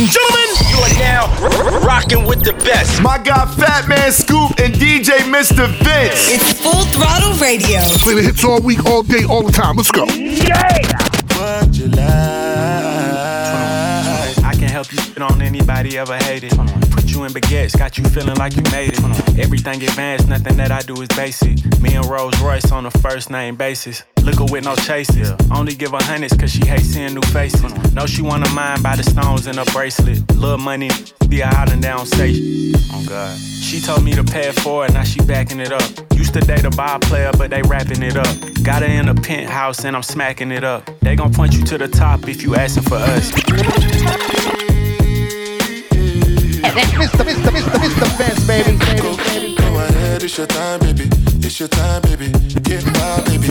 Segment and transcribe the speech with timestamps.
[0.00, 3.02] Ladies and gentlemen, you are now rocking with the best.
[3.02, 5.68] My guy Fatman Scoop and DJ Mr.
[5.84, 6.30] Vince.
[6.32, 7.80] It's Full Throttle Radio.
[7.98, 9.76] Play the hits all week, all day, all the time.
[9.76, 10.06] Let's go.
[10.06, 10.88] Yeah.
[11.36, 11.68] What?
[14.42, 16.52] I can help you on anybody ever hated.
[17.20, 19.38] You in baguettes, got you feeling like you made it.
[19.38, 21.58] Everything advanced, nothing that I do is basic.
[21.78, 24.04] Me and Rolls Royce on a first name basis.
[24.22, 25.30] Liquor with no chases.
[25.54, 27.74] Only give her hundreds cause she hates seeing new faces.
[27.92, 30.34] Know she wanna mind by the stones in her bracelet.
[30.34, 30.88] Little money,
[31.28, 32.32] be a out and down say.
[32.90, 33.38] Oh God.
[33.38, 36.14] She told me to pay for it forward, now she backing it up.
[36.14, 38.34] Used to date a ball player, but they wrapping it up.
[38.62, 40.88] Got her in a penthouse and I'm smacking it up.
[41.00, 43.30] They gon' point you to the top if you asking for us.
[46.70, 47.24] Mr.
[47.24, 47.50] Mr.
[47.50, 47.78] Mr.
[47.82, 48.06] Mr.
[48.16, 48.78] Vince, baby.
[49.02, 49.16] Go,
[49.56, 51.08] go ahead, it's your time, baby.
[51.44, 52.30] It's your time, baby.
[52.62, 53.48] Get my baby.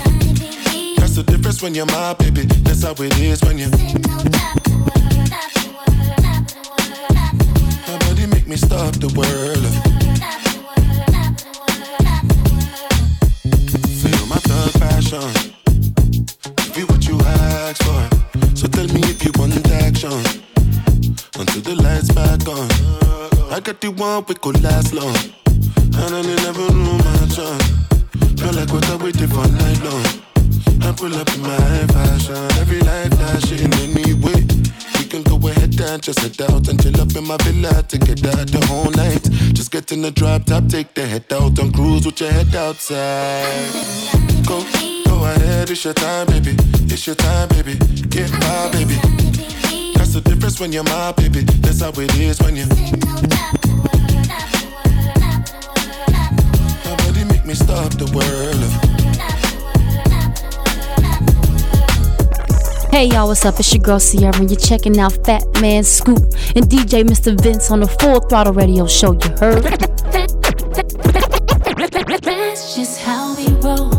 [0.95, 2.43] That's the difference when you're my baby.
[2.63, 3.69] That's how it is when you.
[7.87, 9.65] Nobody make me stop the world.
[13.99, 15.27] Feel my thug passion.
[16.73, 18.55] Be what you ask for.
[18.55, 20.48] So tell me if you want action.
[21.39, 22.67] Until the lights back on.
[23.49, 25.15] I got the one we could last long.
[25.47, 27.63] And I never knew my chance.
[28.35, 30.03] Feel like what I waited for night long.
[30.83, 32.35] I pull up in my fashion.
[32.59, 34.43] Every light flashing anyway.
[34.99, 37.97] We can go ahead and just head out and chill up in my villa to
[37.97, 39.23] get out the whole night.
[39.55, 42.53] Just get in the drop top, take the head out and cruise with your head
[42.53, 43.71] outside.
[44.45, 44.59] Go,
[45.05, 46.57] go ahead, it's your time, baby.
[46.91, 47.79] It's your time, baby.
[48.09, 48.99] Get my baby.
[50.09, 51.41] That's the difference when you're my baby.
[51.41, 52.65] That's how it is when you.
[56.83, 58.57] Nobody make me stop the world.
[62.89, 63.59] Hey y'all, what's up?
[63.59, 66.17] It's your girl Sierra, and you're checking out Fat Man Scoop
[66.55, 67.39] and DJ Mr.
[67.39, 69.11] Vince on the Full Throttle Radio Show.
[69.11, 69.61] You heard?
[72.23, 73.98] That's just how we roll.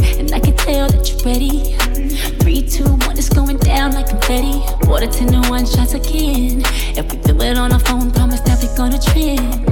[1.01, 1.73] And you're ready.
[2.41, 4.59] Three, two, one, it's going down like confetti.
[4.87, 6.61] Water ten to one shots again.
[6.95, 9.70] If we do it on our phone, promise that we're gonna trend.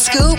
[0.00, 0.38] Scoop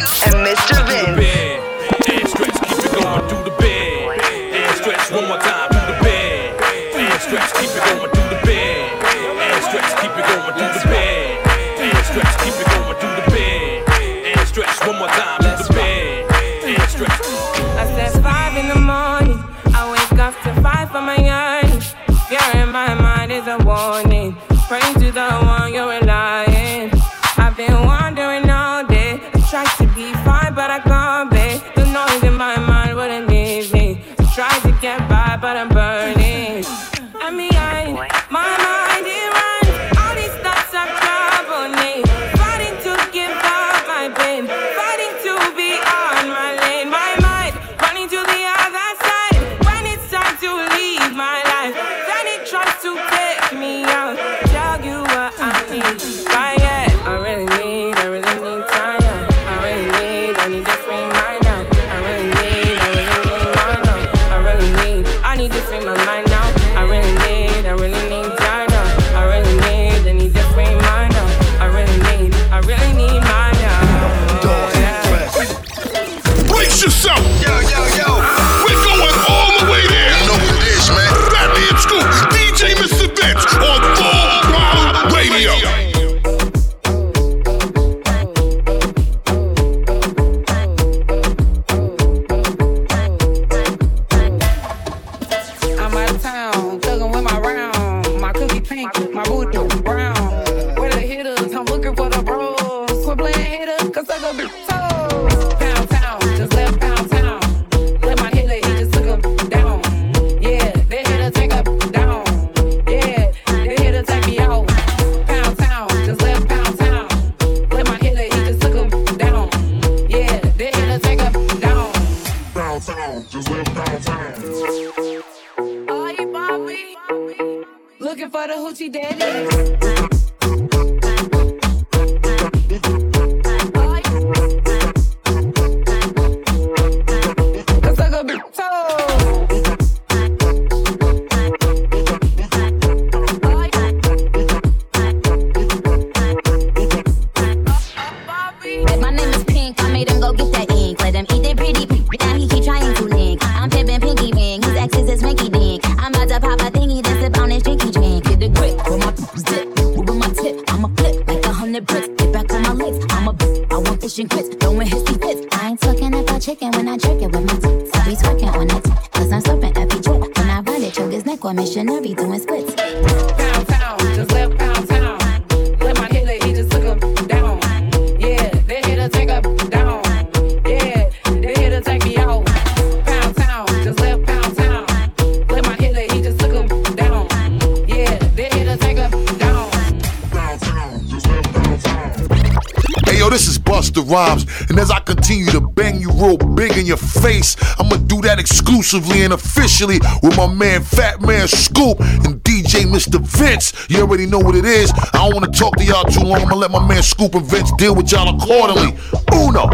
[193.91, 196.97] this is Busta Rhymes, and as I continue to bang you real big in your
[196.97, 203.19] face, I'ma do that exclusively and officially with my man Fatman Scoop and DJ Mr.
[203.19, 203.73] Vince.
[203.89, 204.91] You already know what it is.
[204.91, 206.41] I don't wanna talk to y'all too long.
[206.41, 208.97] I'ma let my man Scoop and Vince deal with y'all accordingly.
[209.33, 209.69] Uno.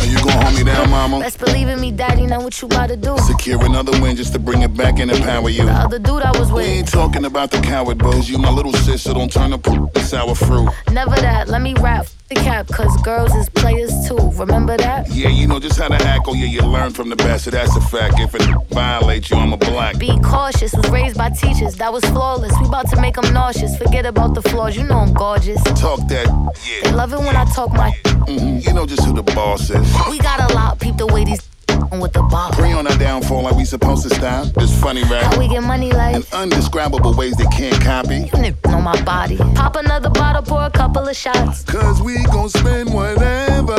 [0.00, 1.20] Are you gonna hold me down, mama?
[1.20, 3.16] Best believe in me, daddy, know what you gotta do.
[3.18, 5.66] Secure another win just to bring it back and empower you.
[5.66, 6.64] The other dude I was with.
[6.64, 8.28] We ain't talking about the coward buzz.
[8.28, 10.70] You my little sis, so don't turn up the sour fruit.
[10.90, 11.48] never that.
[11.48, 14.16] Let me rap f- the cap, cause girls is players too.
[14.34, 15.10] Remember that?
[15.10, 16.26] Yeah, you know just how to act.
[16.28, 17.44] Oh yeah, you learn from the best.
[17.44, 18.18] So that's a fact.
[18.18, 19.98] If it violates you, I'm a black.
[19.98, 22.52] Be cautious, was raised by teachers, that was flawless.
[22.60, 23.76] We about to make them nauseous.
[23.76, 25.62] Forget about the flaws, you know I'm gorgeous.
[25.80, 26.26] Talk that,
[26.82, 26.94] They yeah.
[26.94, 27.90] love it when I talk my.
[28.28, 29.94] Mhm, You know just who the boss is.
[30.08, 31.40] We got a lot, peep the way these
[32.00, 32.50] with the bar.
[32.52, 34.46] Pray on our downfall like we supposed to stop.
[34.54, 38.16] This funny How we get money like And undescribable ways they can't copy.
[38.16, 39.36] you niggas know my body.
[39.54, 41.64] Pop another bottle, pour a couple of shots.
[41.64, 43.76] Cause we gon' spend whatever.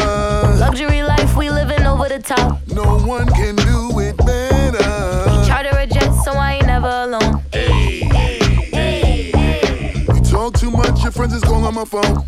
[0.59, 2.59] Luxury life, we living over the top.
[2.67, 4.79] No one can do it better.
[5.47, 7.43] Charter a jet, so I ain't never alone.
[10.15, 12.25] You talk too much, your friends is calling on my phone.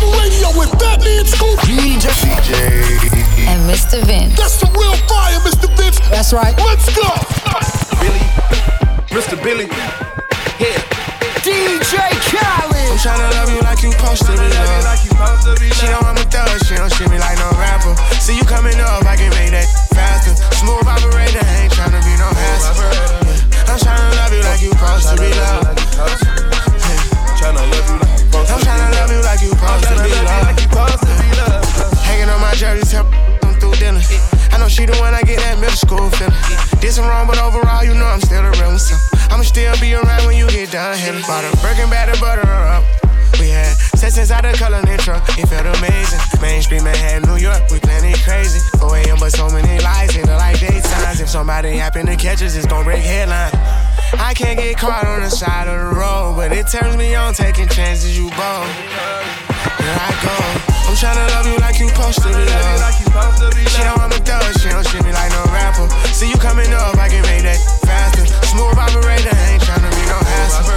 [0.00, 1.58] Full Throttle Radio with Fatman Scoop.
[1.60, 2.08] DJ.
[2.24, 2.54] DJ.
[3.46, 4.02] And Mr.
[4.04, 4.36] Vince.
[4.36, 5.68] That's some real fire, Mr.
[5.76, 6.00] Vince.
[6.10, 6.56] That's right.
[6.58, 7.08] Let's go.
[8.00, 8.24] Billy,
[9.12, 9.36] Mr.
[9.42, 9.66] Billy,
[10.58, 10.80] yeah.
[11.44, 11.96] DJ
[12.32, 12.76] Khaled.
[12.76, 15.74] I'm tryna love you like you supposed to be loved.
[15.74, 17.94] She don't want me thug, she don't treat me like no rapper.
[18.20, 20.36] See you coming up, I can make that faster.
[20.56, 22.76] Smooth operator, ain't tryna be no hassle.
[22.76, 23.72] Yeah.
[23.72, 25.78] I'm tryna love you like you supposed to be loved.
[27.40, 28.09] Tryna love you like
[33.00, 34.00] I'm through dinner.
[34.52, 36.34] I know she the one I get that middle school feeling.
[36.80, 39.00] Did some wrong, but overall, you know I'm still the real one.
[39.30, 41.14] I'ma still be around when you get done here.
[41.26, 42.84] Bought a Birkin bag to butter up.
[43.38, 46.20] We had sex inside the color in truck, it felt amazing.
[46.42, 48.60] Mainstream Manhattan, New York, we planning crazy.
[48.78, 49.16] 4 a.m.
[49.18, 51.20] but so many lies, ain't like daytimes.
[51.20, 53.52] If somebody happen to catch us, it's gon' break headline.
[54.20, 57.32] I can't get caught on the side of the road, but it turns me on
[57.32, 59.49] taking chances, you bold.
[59.80, 60.36] Here I go.
[60.90, 62.84] I'm tryna love you like you supposed to be loved.
[63.70, 65.88] She don't want me thug, she don't shit me like no rapper.
[66.12, 67.56] See you coming up, I can make that
[67.86, 68.26] faster.
[68.50, 70.68] Smooth operator, ain't tryna be no hassle.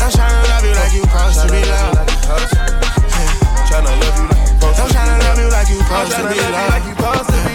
[0.00, 2.00] I'm tryna love you like you supposed to be loved.
[3.68, 4.80] Tryna love you like you supposed to be loved.
[4.80, 7.53] I'm tryna love you like you supposed to be loved.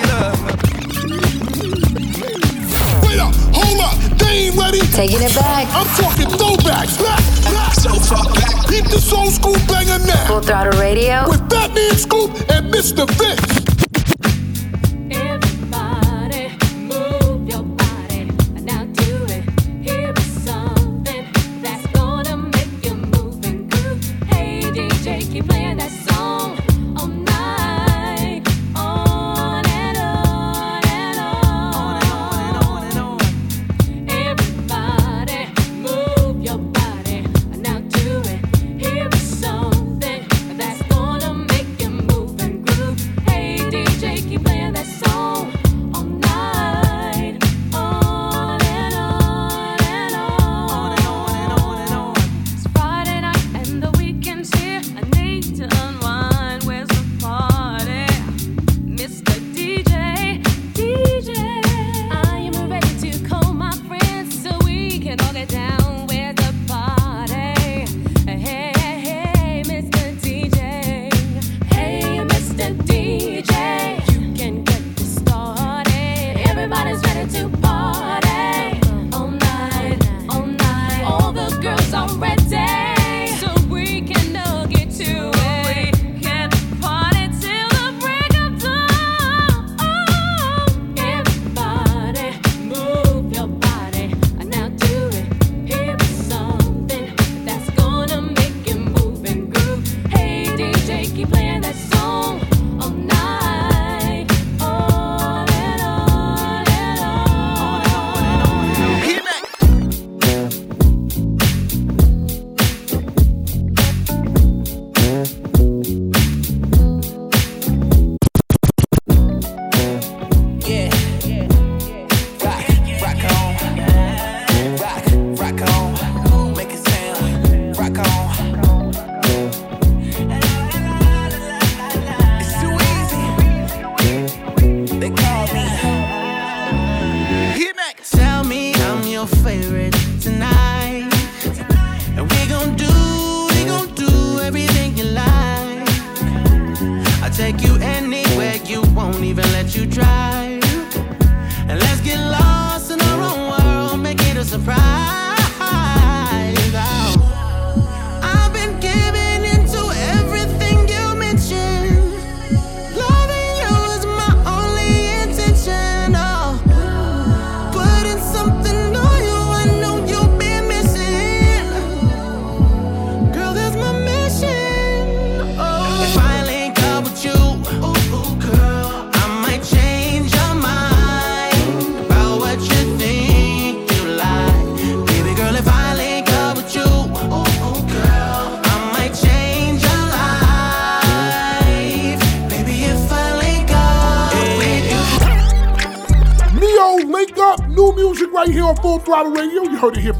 [4.19, 4.79] They ain't ready.
[4.91, 5.67] Taking it back.
[5.73, 6.97] I'm talking throwbacks.
[7.01, 7.23] Back,
[7.53, 8.67] back, so far back.
[8.67, 10.27] Keep this old school banger now.
[10.27, 11.27] Full Throttle Radio.
[11.27, 13.09] With Fatman Scoop and Mr.
[13.17, 13.68] Vince.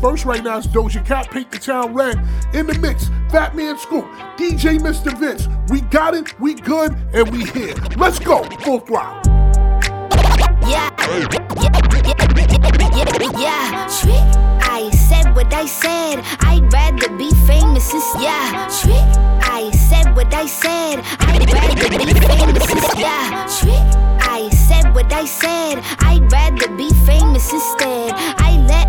[0.02, 0.26] First.
[0.26, 2.18] Right now is Doja Cat, Paint the Town Red.
[2.54, 4.06] In the mix, Fatman Scoop,
[4.38, 5.18] DJ Mr.
[5.18, 5.48] Vince.
[5.70, 7.76] We got it, we good, and we here.
[7.98, 9.22] Let's go, Full Throttle.
[10.68, 10.90] Yeah.
[11.10, 11.50] Yeah.
[13.40, 13.88] Yeah.
[13.88, 14.28] Trick.
[14.62, 16.24] I said what I said.
[16.42, 18.22] I'd rather be famous instead.
[18.22, 18.68] Yeah.
[18.82, 19.10] Trick.
[19.42, 21.02] I said what I said.
[21.20, 23.00] I'd rather be famous instead.
[23.00, 23.48] Yeah.
[23.48, 24.00] Trick.
[24.22, 25.82] I said what I said.
[26.00, 28.14] I'd rather be famous instead.
[28.16, 28.89] I let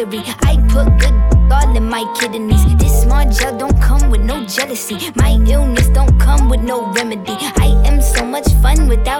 [0.00, 1.12] I put good
[1.52, 2.64] all in my kidneys.
[2.78, 4.96] This small gel don't come with no jealousy.
[5.14, 7.36] My illness don't come with no remedy.
[7.60, 9.19] I am so much fun without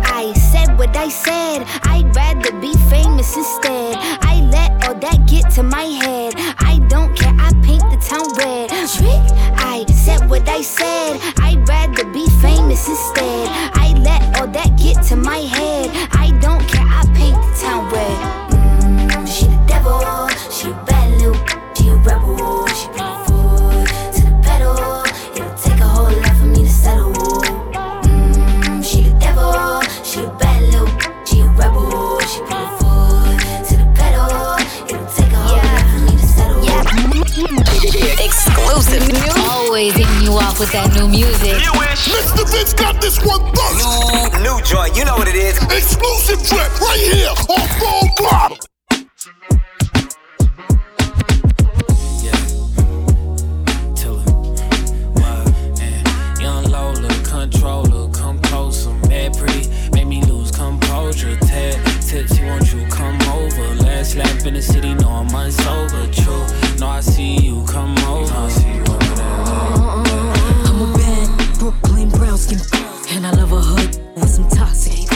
[0.21, 1.65] I said what I said.
[1.81, 3.95] I'd rather be famous instead.
[4.21, 6.35] I let all that get to my head.
[6.59, 8.69] I don't care, I paint the town red.
[8.69, 9.25] Trick,
[9.57, 11.17] I said what I said.
[11.39, 13.47] I'd rather be famous instead.
[13.73, 15.89] I let all that get to my head.
[16.11, 18.17] I don't care, I paint the town red.
[18.53, 21.33] Mm, she the devil, she a bad little,
[21.73, 22.67] she a rebel,
[39.71, 41.55] Always hitting you off with that new music.
[41.55, 42.43] Mr.
[42.51, 43.79] Vince got this one first.
[44.43, 45.55] New, new joint, you know what it is.
[45.71, 48.57] Exclusive trip right here on Full Throttle.
[56.41, 61.37] Young Lola, controller, come closer, mad pretty, make me lose composure.
[61.47, 63.75] Tad tipsy, won't you come over?
[63.75, 66.11] Last lap in the city, no I'm unsober.
[66.13, 66.45] True,
[66.77, 68.33] no I see you, come over.
[68.33, 68.60] I see you over
[73.51, 75.09] and a hood with some toxic.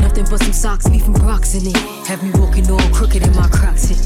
[0.00, 1.76] Nothing but some socks, beef and Brox in it.
[2.06, 3.88] Have me walking all crooked in my Crocs.
[3.88, 3.98] Hit.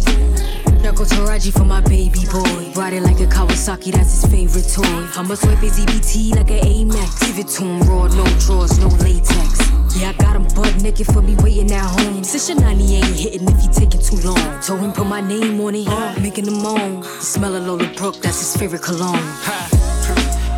[0.82, 2.72] Yako Taraji for my baby boy.
[2.74, 4.84] Riding like a Kawasaki, that's his favorite toy.
[5.16, 7.26] I'ma swipe his EBT like an Amex.
[7.26, 9.70] Give it to him raw, no drawers, no latex.
[9.96, 12.24] Yeah, I got him butt naked for me waiting at home.
[12.24, 14.60] Since your 90 ain't hitting if he taking too long.
[14.62, 17.02] Told him put my name on it, making him moan.
[17.20, 19.20] Smell of Lola Brooke, that's his favorite cologne.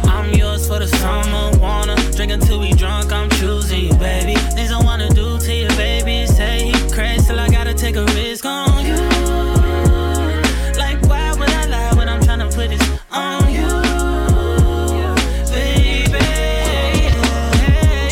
[0.04, 2.71] I'm yours for the summer, wanna drink until we
[4.02, 4.34] baby.
[4.54, 6.26] Things I wanna do to you, baby.
[6.26, 8.96] Say he crazy till I gotta take a risk on you.
[10.76, 13.68] Like why would I lie when I'm tryna put this on you,
[15.54, 16.18] baby?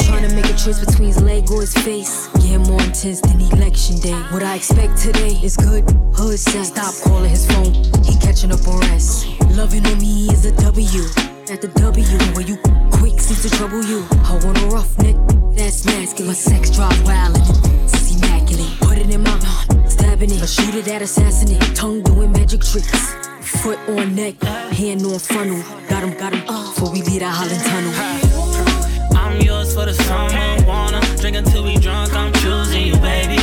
[0.07, 2.29] Trying to make a choice between his leg or his face.
[2.41, 4.19] Yeah, more intense than election day.
[4.33, 6.69] What I expect today is good hood sex.
[6.69, 7.75] Stop calling his phone,
[8.05, 9.27] he catching up on rest.
[9.57, 11.40] Loving on me is a W.
[11.51, 12.57] At the W, where you
[12.93, 14.07] quick seems to trouble you.
[14.23, 15.17] I want a rough neck,
[15.57, 16.29] that's masculine.
[16.29, 18.71] My sex drive wild and it's immaculate.
[18.79, 20.41] Put it in my mouth, stabbing it.
[20.41, 21.75] I shoot it at assassinate.
[21.75, 23.15] Tongue doing magic tricks.
[23.63, 24.41] Foot on neck,
[24.79, 25.61] hand on funnel.
[25.89, 26.47] Got him, got him.
[26.47, 29.19] Before we leave that Holland tunnel.
[29.19, 32.15] I'm yours for the summer, wanna drink until we drunk.
[32.15, 33.40] I'm choosing you, baby.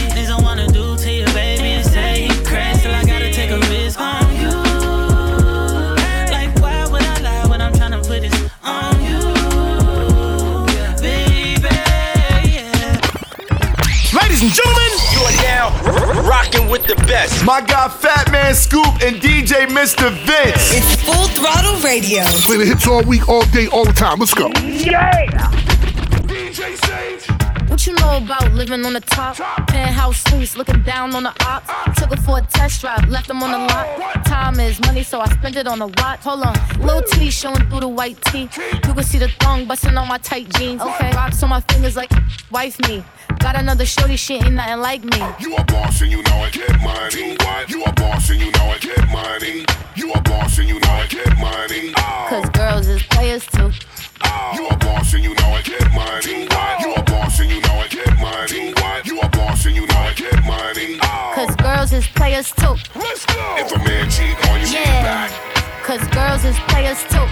[14.38, 17.44] Ladies and gentlemen, You are now rocking with the best.
[17.44, 20.12] my guy Fatman Scoop and DJ Mr.
[20.12, 20.76] Vince.
[20.76, 22.22] It's Full Throttle Radio.
[22.46, 24.20] Play the hits all week, all day, all the time.
[24.20, 24.52] Let's go.
[27.78, 29.36] What you know about living on the top?
[29.68, 31.70] Penthouse suites, looking down on the ops.
[32.00, 34.26] Took her for a test drive, left them on the lot.
[34.26, 36.22] Time is money, so I spend it on a watch.
[36.22, 38.50] Hold on, little T showing through the white tee.
[38.84, 40.82] You can see the thong busting on my tight jeans.
[40.82, 42.12] Okay, rocks on my fingers like
[42.50, 43.04] wife me.
[43.38, 45.22] Got another shorty, shit ain't nothing like me.
[45.40, 47.38] You a boss and you know it, get money.
[47.68, 49.66] You a boss and you know it, get money.
[49.96, 51.94] You a boss and you know it, get money.
[51.94, 53.70] Cause girls is players too.
[54.56, 56.48] You a boss and you know it, get money.
[56.82, 58.74] You a boss and you know it, get money.
[59.06, 60.98] You a boss and you know it, get money.
[61.36, 62.76] Cause girls is players too.
[62.96, 63.56] Let's go.
[63.58, 65.04] If a man cheat on you, Yeah.
[65.04, 65.32] back.
[65.86, 67.28] Cause girls is players too.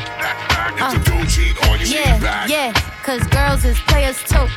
[0.78, 0.96] If uh.
[0.96, 2.74] a dude cheat on you, Yeah, yeah.
[3.04, 4.48] Cause girls is players too.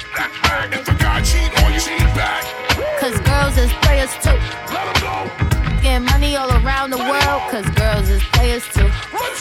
[0.73, 2.45] If a guy cheat on you, cheat back.
[3.01, 4.39] Cause girls is players too.
[4.73, 5.58] Let 'em go.
[5.83, 7.43] Getting money all around the world.
[7.51, 8.89] Cause girls is players too.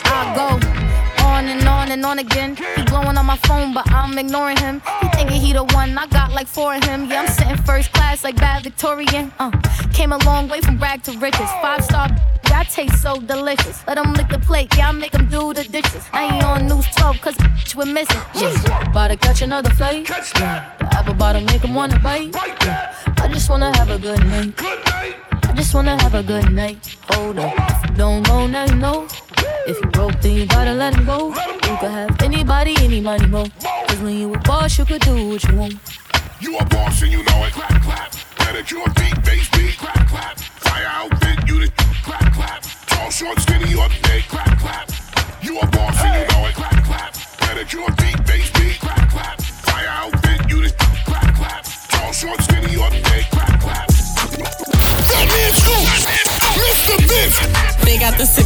[0.05, 0.47] I go
[1.25, 2.55] on and on and on again.
[2.75, 4.81] He blowing on my phone, but I'm ignoring him.
[5.01, 5.97] He thinking he the one.
[5.97, 7.09] I got like four of him.
[7.09, 9.31] Yeah, I'm sitting first class like bad Victorian.
[9.39, 9.51] Uh,
[9.93, 11.49] came a long way from rag to riches.
[11.61, 12.07] Five star.
[12.57, 13.85] I taste so delicious.
[13.85, 14.75] Let him lick the plate.
[14.75, 16.03] Yeah, I make him do the dishes.
[16.11, 18.19] I ain't on news 12 cause bitch, we're missing.
[18.33, 18.89] Yeah.
[18.89, 20.09] About to catch another flight.
[20.09, 20.73] Yeah.
[20.79, 22.33] The apple bottom make him wanna bite.
[22.63, 22.95] Yeah.
[23.17, 24.55] I just wanna have a good night.
[24.57, 25.26] I
[25.57, 26.95] just wanna have a good night.
[27.09, 27.53] Hold up.
[27.95, 29.07] Don't go, now you know.
[29.65, 31.29] If you broke, then you gotta let him go.
[31.29, 33.45] You could have anybody, any money, mo.
[33.87, 35.73] Cause when you a boss, you could do what you want.
[36.39, 37.53] You a boss and you know it.
[37.53, 38.11] Clap, clap.
[38.37, 39.75] Pedicure, beat, bass beat.
[39.77, 40.37] Clap, clap.
[40.37, 41.71] Fire outfit, you the
[42.03, 42.63] clap, clap.
[42.85, 43.39] Tall, short,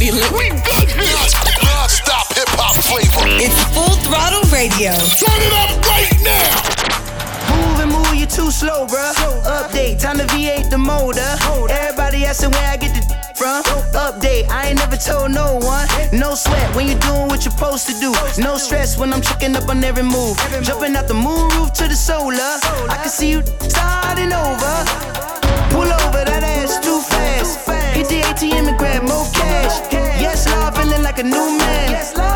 [0.02, 0.32] city lit.
[0.32, 1.34] We got this.
[1.62, 3.26] Non-stop hip hop flavor.
[3.38, 4.92] It's full throttle radio.
[5.18, 6.50] Turn it up right now.
[7.50, 9.14] Move and move, you too slow, bruh.
[9.44, 11.36] Update, time to V8 the motor.
[11.70, 13.02] Everybody asking where I get the
[13.34, 13.62] from.
[13.94, 15.86] Update, I ain't never told no one.
[16.12, 18.12] No sweat when you doing what you're supposed to do.
[18.40, 20.36] No stress when I'm checking up on every move.
[20.62, 22.58] Jumping out the moon roof to the solar.
[22.90, 24.74] I can see you starting over.
[25.70, 26.91] Pull over, that ass too fast.
[26.91, 26.91] Hit
[28.12, 29.80] the ATM and grab more cash.
[30.20, 32.31] Yes, Lord, feeling like a new man.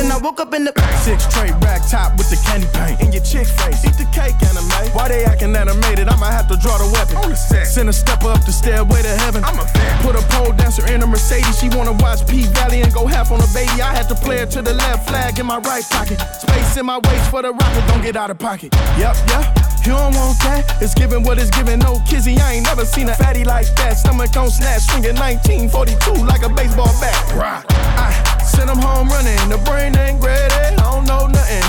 [0.00, 0.72] Then I woke up in the.
[1.04, 3.84] Six tray rack top with the candy paint in your chick face.
[3.84, 4.68] Eat the cake, anime.
[4.92, 6.08] Why they acting animated?
[6.08, 7.16] I'ma have to draw the weapon.
[7.16, 9.44] on the Send a stepper up the stairway to heaven.
[9.44, 10.02] I'm a fan.
[10.04, 11.58] Put a pole dancer in a Mercedes.
[11.58, 13.80] She wanna watch P Valley and go half on a baby.
[13.80, 16.20] I had to play it to the left, flag in my right pocket.
[16.40, 17.84] Space in my waist for the rocket.
[17.88, 18.74] Don't get out of pocket.
[18.98, 19.44] Yep, yep.
[19.86, 20.82] You don't want that?
[20.82, 21.78] It's giving what it's giving.
[21.78, 23.96] No kizzy, I ain't never seen a fatty like that.
[23.96, 27.16] Stomach on snatch, swinging 1942 like a baseball bat.
[27.32, 27.64] Right.
[27.96, 29.38] I send them home running.
[29.48, 30.54] The brain ain't ready.
[30.54, 31.62] I don't know nothing.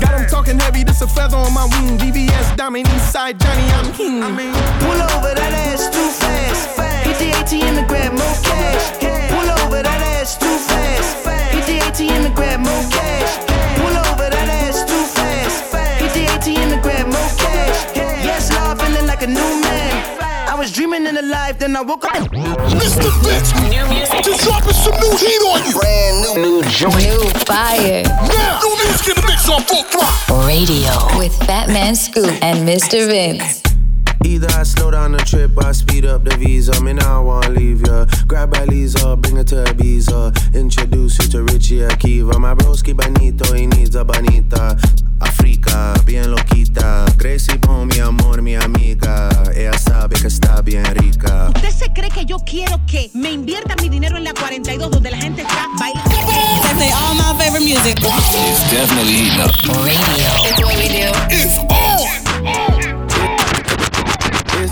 [0.00, 0.84] Got them talking heavy.
[0.84, 1.96] This a feather on my wing.
[1.98, 3.66] DVS diamond, Eastside Johnny.
[3.78, 4.22] I'm king.
[4.22, 4.52] I mean,
[4.84, 6.78] Pull over, that ass too fast.
[7.06, 9.15] Hit the ATM and grab more cash.
[21.76, 22.30] I woke up.
[22.72, 23.12] Mr.
[23.22, 23.52] Vince,
[24.24, 25.78] just dropping some new heat on you.
[25.78, 26.96] Brand new, new joint.
[26.96, 28.02] New fire.
[28.02, 30.46] Now, new music in the mix on full throttle.
[30.46, 33.06] Radio with Fatman Scoop and Mr.
[33.06, 33.75] Vince.
[34.24, 36.80] Either I slow down the trip or I speed up the visa.
[36.80, 38.06] Me now I wanna leave ya.
[38.26, 40.54] Grab by Lisa, bring her to Ibiza.
[40.54, 42.38] Introduce you to Richie Akiva.
[42.38, 44.76] My broski Benito, he needs a bonita.
[45.20, 47.06] Africa, bien loquita.
[47.16, 49.30] Gracie pon mi amor, mi amiga.
[49.54, 51.50] Ella sabe que está bien rica.
[51.54, 55.10] ¿Usted se cree que yo quiero que me invierta mi dinero en la 42 donde
[55.10, 56.10] la gente está bailando?
[56.78, 57.96] They all my favorite music.
[58.02, 59.50] It's definitely up.
[59.82, 60.28] Radio.
[60.44, 61.10] It's what we do.
[61.30, 62.95] It's on.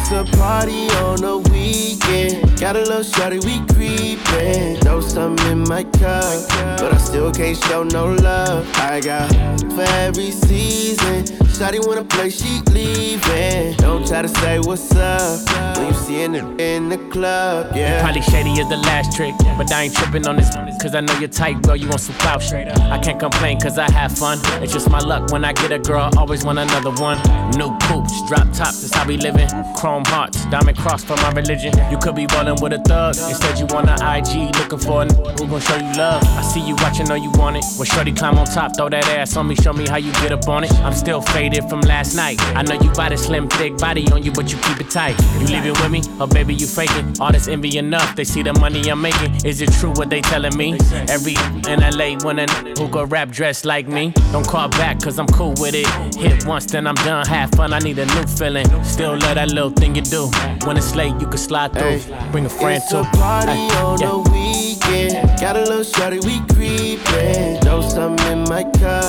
[0.07, 2.61] It's a party on the weekend.
[2.61, 4.85] Got a little shorty, we creepin'.
[4.85, 8.71] Know something in my cup, but I still can't show no love.
[8.77, 9.31] I got
[9.73, 11.25] for every season.
[11.55, 13.77] Shawty wanna play, she leaving.
[13.77, 18.03] Don't try to say what's up when you see it in the club, yeah.
[18.03, 20.51] Probably shady is the last trick, but I ain't tripping on this
[20.83, 21.77] cause I know you're tight, girl.
[21.77, 22.79] You want some clout straight up.
[22.81, 24.41] I can't complain cause I have fun.
[24.63, 27.19] It's just my luck when I get a girl, always want another one.
[27.57, 29.49] New poops, drop tops, that's how we living.
[29.77, 31.73] Chrome hearts, diamond cross for my religion.
[31.91, 35.05] You could be ballin' with a thug, instead you want an IG, looking for a
[35.05, 36.23] n- who gon' show you love.
[36.25, 37.65] I see you watching, know you want it.
[37.77, 40.33] Well, shorty climb on top, throw that ass on me, show me how you get
[40.33, 40.73] up on it.
[40.81, 42.41] I'm still faded from last night.
[42.57, 45.15] I know you got a slim, thick body on you, but you keep it tight.
[45.41, 47.15] You leave it with me, or baby, you faking.
[47.21, 49.35] All this envy enough, they see the money I'm making.
[49.45, 50.79] Is it true what they telling me?
[51.09, 51.35] Every
[51.69, 54.13] in LA when a n- who could rap dressed like me.
[54.33, 55.87] Don't call back, cause I'm cool with it.
[56.17, 57.27] Hit once, then I'm done.
[57.27, 58.67] Have fun, I need a new feeling.
[58.85, 60.31] Still love that little thing you do.
[60.65, 62.01] When it's late, you can slide through.
[62.31, 62.99] Bring a friend It's too.
[62.99, 64.07] a party Ay, on yeah.
[64.09, 65.41] the weekend.
[65.41, 67.61] Got a little shorty, we creepin'.
[67.65, 69.05] Know something in my cup,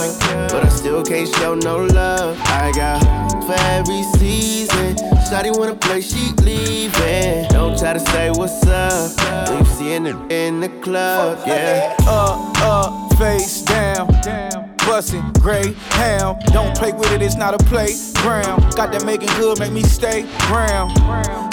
[0.52, 2.38] but I still can't show no love.
[2.46, 3.00] I got
[3.46, 4.96] for every season.
[5.30, 7.48] Shawty wanna play, she leaving.
[7.50, 11.96] Don't try to say what's up when you see it in the club, yeah.
[12.08, 14.65] up, up, face down.
[14.96, 16.42] Bustin' gray hound.
[16.54, 18.62] Don't play with it, it's not a playground.
[18.78, 20.88] Got that making good, make me stay brown.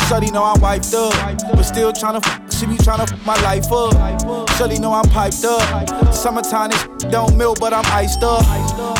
[0.07, 1.13] Shorty know I'm wiped up,
[1.51, 4.49] but still tryna f- she be tryna f- my life up.
[4.51, 6.15] Shorty know I'm piped up.
[6.15, 8.47] Summertime, this don't melt, but I'm iced up.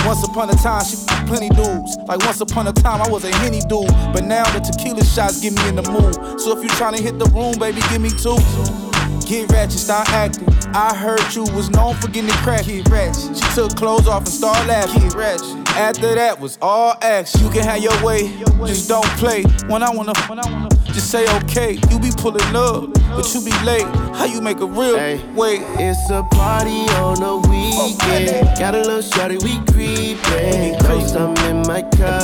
[0.05, 0.97] Once upon a time, she
[1.29, 1.97] plenty dudes.
[2.09, 3.87] Like once upon a time, I was a henny dude.
[4.13, 6.41] But now the tequila shots get me in the mood.
[6.41, 8.35] So if you tryna hit the room, baby, give me two.
[9.27, 10.49] Get ratchet, start acting.
[10.75, 12.67] I heard you was known for getting crack.
[12.67, 13.37] Get ratchet.
[13.37, 15.03] She took clothes off and started laughing.
[15.03, 15.69] Get ratchet.
[15.77, 17.41] After that was all action.
[17.41, 18.29] You can have your way,
[18.67, 19.43] just don't play.
[19.69, 21.79] When I wanna, when I wanna, just say okay.
[21.91, 23.87] You be pulling up, but you be late.
[24.15, 24.97] How you make a real
[25.35, 25.63] wait?
[25.81, 28.49] It's a party on the weekend.
[28.49, 30.77] Oh, got a little shorty, we creepin'.
[31.17, 32.23] I'm in my cup,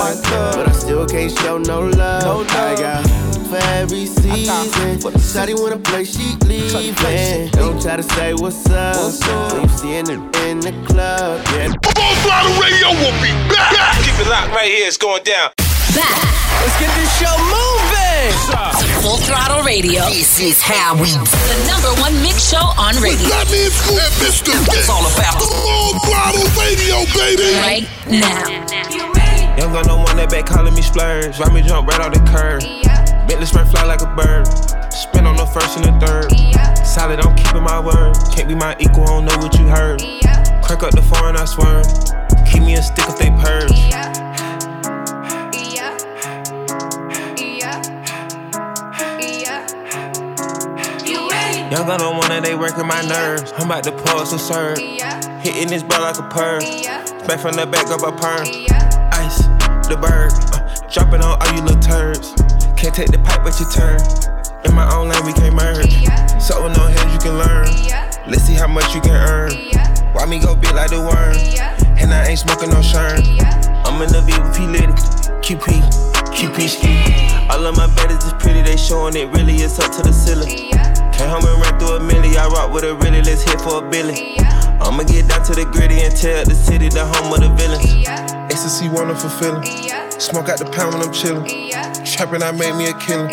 [0.57, 2.47] but I still can't show no love.
[2.51, 5.01] I got for every season.
[5.25, 7.51] Shawty wanna play, she leaving.
[7.53, 11.73] Don't try to say what's up when you see it in the club, yeah.
[11.97, 13.97] Full Throttle Radio will be back.
[14.05, 14.87] Keep it locked right here.
[14.87, 15.51] It's going down.
[15.97, 18.33] Let's get this show moving.
[19.01, 20.05] Full Throttle Radio.
[20.13, 23.33] This is how we The number one mix show on radio.
[23.33, 24.53] That means Scoop and Mr.
[24.77, 27.57] It's all about the Full Throttle Radio, baby.
[27.65, 28.45] Right now.
[29.57, 31.39] Young gun, no one that back calling me splurge.
[31.39, 32.88] Ride me jump right off the curb.
[33.29, 34.47] Bentley spray fly like a bird.
[34.91, 36.33] Spin on the first and the third.
[36.85, 38.17] Solid, I'm keeping my word.
[38.35, 40.01] Can't be my equal, I don't know what you heard.
[40.65, 41.83] Crack up the foreign, I swear.
[42.51, 43.71] Keep me a stick if they purge.
[43.73, 44.15] Yeah.
[51.71, 53.53] Young gun, no one that they working my nerves.
[53.59, 54.79] I'm about to pause and serve.
[55.45, 56.61] Hitting this ball like a perm.
[57.29, 58.49] Back from the back of a perm.
[59.13, 59.43] Ice,
[59.87, 60.33] the bird.
[60.55, 62.33] Uh, dropping on all you little turds.
[62.79, 63.99] Can't take the pipe, but you turn.
[64.63, 65.91] In my own lane, we can't merge.
[66.41, 67.67] So no heads you can learn.
[68.31, 69.51] Let's see how much you can earn.
[70.15, 71.35] Why me go big like the worm?
[71.99, 73.19] And I ain't smoking no shern.
[73.83, 74.95] I'm in the VIP lady.
[75.43, 75.83] QP,
[76.31, 76.95] QP ski.
[77.51, 80.71] All of my baddies is pretty, they showing it really It's up to the ceiling.
[81.11, 82.37] Came home and ran through a milli.
[82.37, 84.37] I rock with a really, let's hit for a billy.
[84.81, 88.07] I'ma get down to the gritty and tell the city the home of the villains.
[88.51, 89.65] Ecstasy, wonderful feeling.
[90.19, 91.47] Smoke out the pound when I'm chillin'.
[92.07, 93.29] Trapping, I made me a killer.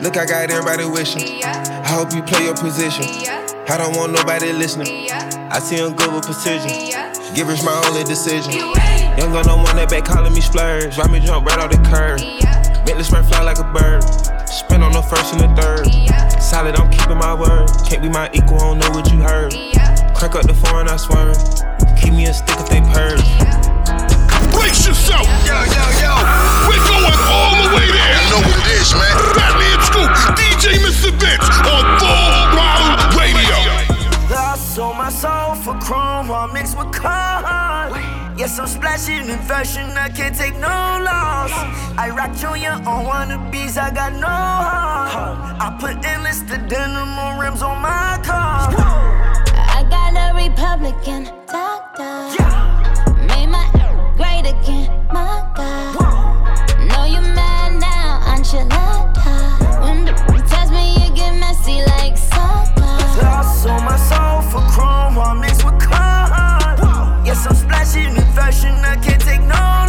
[0.00, 1.42] Look, I got everybody wishing.
[1.44, 3.06] I hope you play your position.
[3.68, 5.10] I don't want nobody listening.
[5.10, 6.68] I see him good with precision.
[7.34, 8.52] Give us my only decision.
[8.52, 10.98] Young gun, no one that back calling me splurge.
[10.98, 12.18] Ride me jump right off the curb.
[12.84, 14.02] Bentley spray fly like a bird.
[14.48, 15.86] Spin on the first and the third.
[16.42, 17.70] Solid, I'm keeping my word.
[17.88, 19.54] Can't be my equal, I don't know what you heard.
[20.22, 21.34] Crack up the foreign, I swear.
[21.98, 23.26] Keep me a stick if they purge.
[24.54, 25.26] Brace yourself.
[25.42, 26.14] Yo, yo, yo.
[26.70, 28.14] We're going all the way there.
[28.22, 29.18] You know what it is, man.
[29.34, 30.06] Fatman Scoop,
[30.38, 31.10] DJ Mr.
[31.18, 33.58] Vince on Full Throttle Radio.
[34.30, 37.90] Lost on my soul for chrome while mixed with con.
[38.38, 41.50] Yes, I'm splashing in fashion, I can't take no loss.
[41.98, 45.56] I rock Junior on wannabes, I got no heart.
[45.58, 49.11] I put endless the denim on rims on my car.
[50.42, 52.26] I got a Republican doctor.
[53.28, 53.70] Made my
[54.16, 55.94] great again, my God.
[56.88, 59.82] Know you mad now, enchilada.
[59.82, 60.12] When the
[60.48, 62.90] test me, you get messy like soda.
[63.22, 67.24] Lost on my soul for chrome while mixed with con.
[67.24, 69.81] Yes, I'm splashing in fashion, I can't take no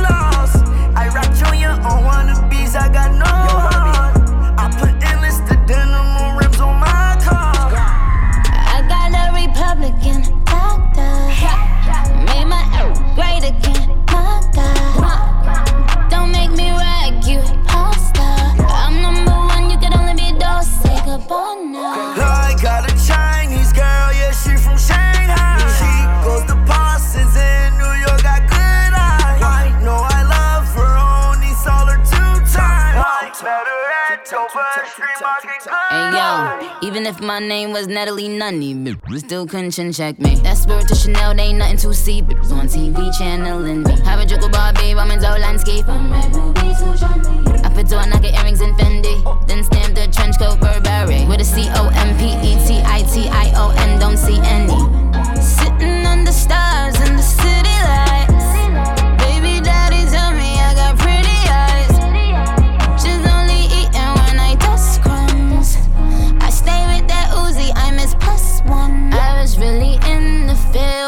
[36.84, 40.36] even if my name was Natalie Nunny, bitch, still couldn't chin check me.
[40.44, 42.52] That spirit to Chanel, they ain't nothing to see, bitch.
[42.52, 44.02] On TV channeling me.
[44.02, 45.86] Have a joke about babe, I'm in Zoe landscape.
[45.88, 51.46] I put two nugget earrings in Fendi, then stamp the trench coat Burberry with a
[51.46, 54.00] C O M P E T I T I O N.
[54.00, 54.78] Don't see any.
[55.42, 58.13] Sitting under stars in the city lights.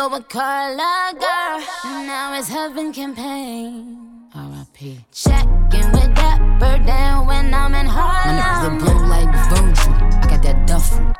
[0.05, 1.59] The field with Carla, girl.
[2.05, 4.27] Now it's heaven campaign.
[4.33, 4.99] R.I.P.
[5.11, 8.35] Checking with that bird down when I'm in Harlem.
[8.35, 9.93] My niggas blow like Virgil.
[9.93, 11.13] I got that duffel.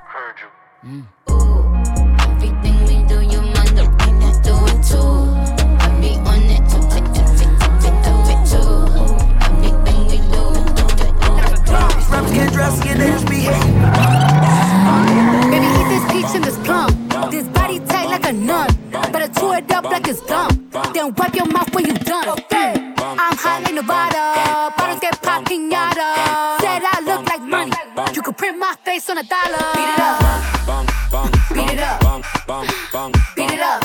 [0.86, 1.06] Mm.
[2.36, 5.10] Everything we do, you mind the right that do it too.
[5.80, 8.69] I be on it to fit, fit, fit, fit, do it too.
[9.48, 10.43] Everything we do,
[10.78, 11.86] do it, do it too.
[11.95, 13.65] These rappers can't dress, yeah, they just behave.
[15.52, 16.91] Baby, eat this peach and this plum.
[17.32, 18.74] This body tight like a nun.
[19.12, 20.69] Better chew it up like it's gum.
[20.93, 22.29] Then wipe your mouth when you done.
[22.29, 22.93] Okay.
[22.97, 24.73] I'm hot in Nevada.
[24.77, 26.60] Bottles get popped pinata.
[26.62, 27.71] Said I look like money.
[28.13, 29.58] You could print my face on a dollar.
[29.75, 30.19] Beat it up.
[31.53, 32.01] Beat it up.
[33.36, 33.81] Beat it up.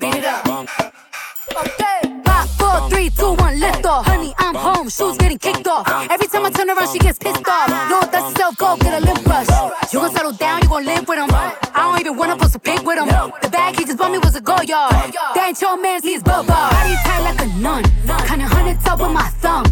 [0.00, 0.46] Beat it up.
[1.56, 1.98] Okay.
[1.98, 2.07] Five, four,
[2.88, 4.06] three, two, one, lift off.
[4.06, 4.88] Honey, I'm home.
[4.88, 5.88] Shoes getting kicked off.
[6.10, 7.68] Every time I turn around, she gets pissed off.
[7.90, 8.56] No, that's yourself.
[8.56, 9.48] Go get a lip brush.
[9.92, 10.62] You gon' settle down.
[10.62, 11.28] You gon' live with him.
[11.32, 13.08] I don't even wanna post a pic with him.
[13.42, 14.90] The bag he just bought me was a Goyard.
[15.34, 16.04] That ain't your man's.
[16.04, 16.46] He's bubba.
[16.48, 17.84] Body tight like a nun.
[18.26, 19.64] Kinda hundred top with my thumb.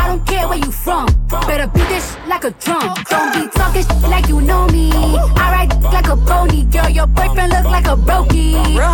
[0.00, 1.06] I don't care where you from.
[1.46, 2.94] Better beat this like a drum.
[3.08, 4.90] Don't be talking like you know me.
[4.92, 6.88] I ride like a pony, girl.
[6.88, 8.52] Your boyfriend look like a brokey.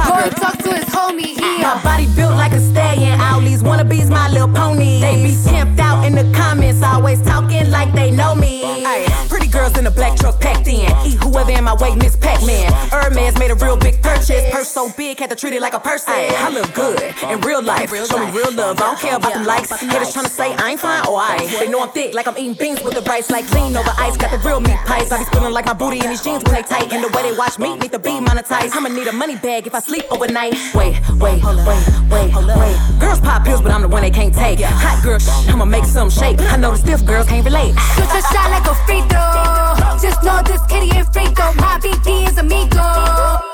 [0.08, 1.34] Boy, talk to his homie.
[1.40, 3.18] He My body built like a stallion.
[3.20, 5.00] Owlies wanna be Be's my little pony.
[5.00, 8.62] They be pimped out in the comments, always talking like they know me.
[8.84, 10.90] Ay, pretty girls in a black truck packed in.
[11.06, 12.70] Eat whoever in my way, Miss Pac-Man.
[12.90, 14.44] Hermes made a real big purchase.
[14.52, 16.12] Purse so big, had to treat it like a person.
[16.14, 17.88] I look good in real life.
[17.90, 18.76] Show me real love.
[18.78, 19.70] I don't care about them likes.
[19.70, 21.44] Haters tryna say I ain't fine or I.
[21.59, 24.16] They know I'm thick, like I'm eating beans with the rice, like lean over ice.
[24.16, 25.12] Got the real meat pies.
[25.12, 26.92] I be spilling like my booty in these jeans when they tight.
[26.92, 28.72] And the way they watch me need to be monetized.
[28.72, 30.54] I'ma need a money bag if I sleep overnight.
[30.74, 32.76] Wait, wait, wait, wait, wait.
[33.00, 34.61] Girls pop pills, but I'm the one they can't take.
[34.61, 35.18] Hot girl,
[35.52, 36.40] I'ma make some shake.
[36.40, 37.74] I know the stiff girls can't relate.
[37.94, 40.00] Shoot your shot like a free throw.
[40.00, 41.52] Just know this kitty ain't free throw.
[41.54, 42.85] My BD is amigo.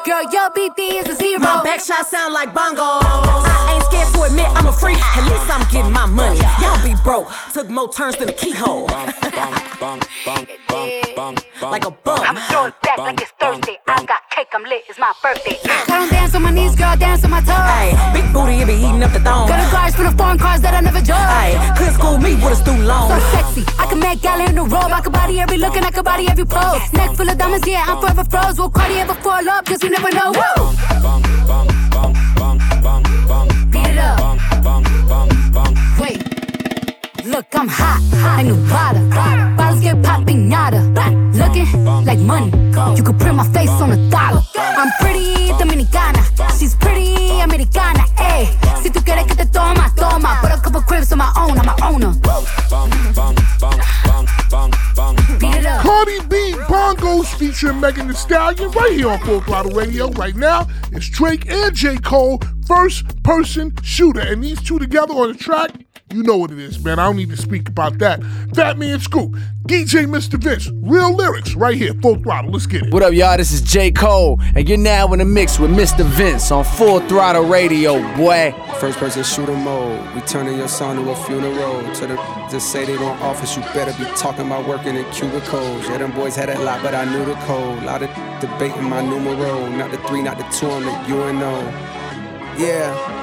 [0.05, 1.40] Girl, your BD is a zero.
[1.40, 2.83] My back shot sound like bongo.
[2.83, 4.98] I ain't scared to admit I'm a freak.
[4.98, 6.40] At least I'm getting my money.
[6.61, 7.32] Y'all be broke.
[7.55, 8.87] Took more turns than a keyhole.
[11.62, 12.21] like a bum.
[12.21, 13.79] I'm throwing back like it's Thursday.
[13.87, 15.59] I got cake, I'm lit, it's my birthday.
[15.64, 17.51] I don't dance on my knees, girl, dance on my toes.
[17.51, 19.49] Ay, big booty, it be eating up the thong.
[19.49, 21.18] Got a guards for the foreign cars that I never drove.
[21.18, 23.09] Ay, could school me with a stool long.
[23.11, 24.92] So sexy, I can make gal in the robe.
[24.92, 26.92] I can body every look and I can body every pose.
[26.92, 28.59] Neck full of diamonds, yeah, I'm forever froze.
[28.59, 29.64] Will Cardi ever fall up?
[29.66, 30.33] Cause you never know.
[30.33, 30.73] Woo!
[33.71, 34.38] Beat it up.
[35.99, 36.21] Wait.
[37.24, 39.54] Look, I'm hot, like Nevada.
[39.56, 40.80] Bottles get popping nada.
[41.32, 42.50] Looking like money.
[42.96, 44.42] You could print my face on a dollar.
[44.56, 46.22] I'm pretty dominicana.
[46.58, 48.04] She's pretty americana.
[48.16, 48.48] Ayy,
[48.82, 50.38] si tú quieres que te toma, toma.
[50.40, 52.12] Put a couple cribs on my own, I'm my owner.
[55.82, 60.11] Cardi B Bongos featuring Megan Thee Stallion right here on Full Throttle Radio.
[60.11, 61.98] Right now, it's Drake and J.
[61.98, 64.20] Cole, first person shooter.
[64.20, 65.70] And these two together on the track,
[66.12, 66.98] you know what it is, man.
[66.98, 68.20] I don't need to speak about that.
[68.20, 69.33] Fatman Scoop,
[69.66, 70.38] DJ Mr.
[70.38, 72.51] Vince, real lyrics right here, Full Throttle.
[72.51, 72.92] Let's get it.
[72.92, 73.37] What up, y'all?
[73.37, 73.90] This is J.
[73.90, 76.05] Cole, and you're now in the mix with Mr.
[76.05, 78.55] Vince on Full Throttle Radio, boy.
[78.79, 80.14] First person shooter mode.
[80.14, 81.94] We turning your son to a funeral.
[81.94, 82.16] To the
[82.51, 85.88] just say they don't office, you better be talking about working in cubicles.
[85.88, 87.83] Yeah, them boys had a lot, but I knew the code.
[87.83, 89.68] A Lot of debating my numero.
[89.70, 91.61] Not the three, not the two on the UNO.
[92.59, 93.21] Yeah.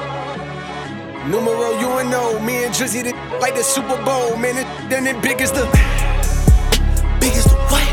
[1.30, 2.40] Numero UNO.
[2.40, 4.36] Me and Drizzy the, like the Super Bowl.
[4.36, 5.62] Man, it, then it big as the.
[7.22, 7.86] Big as the what?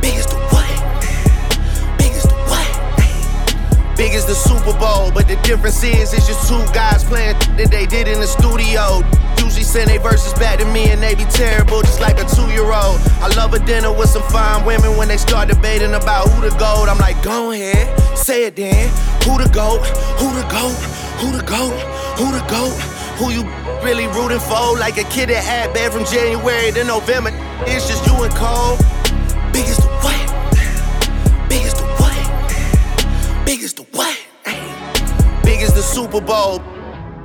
[0.00, 0.70] Big as the what?
[1.98, 3.96] Big as the what?
[3.96, 7.72] Big as the Super Bowl, but the difference is it's just two guys playing that
[7.72, 9.02] they did in the studio.
[9.42, 13.00] Usually send they verses back to me and they be terrible, just like a two-year-old.
[13.26, 16.54] I love a dinner with some fine women when they start debating about who the
[16.58, 16.86] goat.
[16.88, 18.88] I'm like, go ahead, say it then.
[19.24, 19.82] Who the goat?
[20.22, 20.78] Who the goat?
[21.18, 21.93] Who the goat?
[22.16, 22.78] Who the goat?
[23.18, 23.42] Who you
[23.82, 24.78] really rooting for?
[24.78, 27.30] Like a kid that had bad from January to November.
[27.66, 28.76] It's just you and Cole.
[29.52, 31.48] Big as the what?
[31.48, 33.44] Big as the what?
[33.44, 34.16] Big as the what?
[35.44, 36.73] Big as the Super Bowl.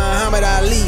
[0.00, 0.84] Muhammad Ali.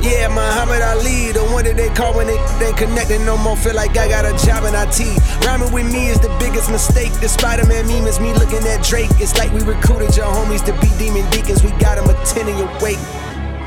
[0.00, 3.56] Yeah, Muhammad Ali, the one that they call when they ain't connected no more.
[3.56, 5.00] Feel like I got a job in IT.
[5.44, 7.12] Rhyming with me is the biggest mistake.
[7.20, 9.10] The Spider Man meme is me looking at Drake.
[9.20, 11.62] It's like we recruited your homies to be demon deacons.
[11.62, 13.02] We got them attending your wake.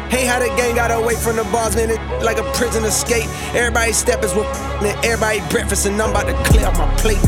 [0.09, 3.29] Hey, how the gang got away from the bars, man, it like a prison escape.
[3.53, 4.47] Everybody step is with
[4.81, 7.21] and everybody breakfast, and I'm about to clear up my plate.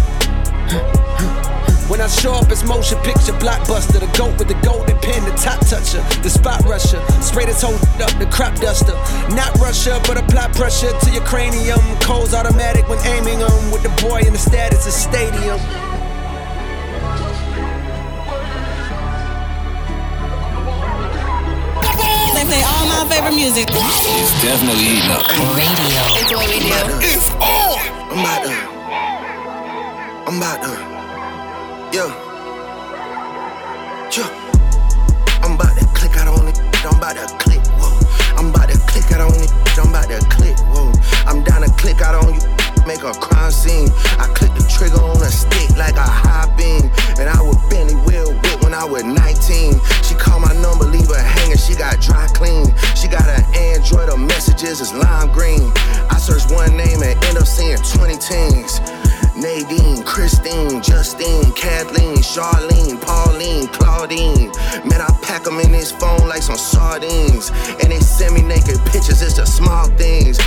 [1.87, 3.99] When I show up, it's motion picture blockbuster.
[3.99, 6.99] The goat with the golden pen, the top toucher, the spot rusher.
[7.21, 8.97] Spray this whole up, the crop duster.
[9.35, 11.79] Not Russia, but apply pressure to your cranium.
[12.01, 13.71] Cole's automatic when aiming them.
[13.71, 15.61] With the boy in the status of stadium.
[22.33, 23.69] They play all my favorite music.
[23.69, 25.21] It's definitely heating up.
[25.53, 26.01] Radio.
[26.17, 26.73] It's what we do.
[27.05, 27.77] It's on.
[28.09, 28.53] I'm about to.
[30.25, 30.94] I'm about to.
[31.95, 32.07] Yeah.
[34.11, 34.27] Yeah.
[35.41, 36.59] I'm about to click out on it.
[36.83, 37.65] I'm about to click.
[37.79, 38.35] Whoa.
[38.35, 39.49] I'm about to click out on it.
[39.79, 40.57] I'm about to click.
[40.59, 40.91] Whoa.
[41.25, 42.54] I'm down to click out on you.
[42.85, 43.89] Make a crime scene.
[44.21, 46.85] I click the trigger on a stick like a high beam.
[47.17, 49.81] And I would Benny Will whip when I was 19.
[50.05, 51.57] She called my number, leave her hanging.
[51.57, 52.69] She got dry clean.
[52.93, 55.73] She got an Android, her messages is lime green.
[56.13, 58.77] I search one name and end up seeing 20 teens.
[59.33, 64.53] Nadine, Christine, Justine, Kathleen, Charlene, Pauline, Claudine.
[64.85, 67.49] Man, I pack them in this phone like some sardines.
[67.81, 70.37] And they send me naked pictures, it's the small things.